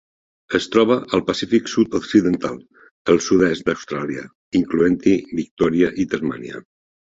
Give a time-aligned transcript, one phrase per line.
[0.59, 2.57] Es troba al Pacífic sud-occidental:
[3.15, 4.27] el sud-est d'Austràlia,
[4.63, 6.67] incloent-hi Victòria i Tasmània.